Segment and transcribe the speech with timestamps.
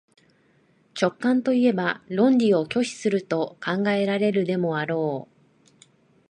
[0.99, 5.33] 直観といえば論理を拒否すると考えられるでもあろう。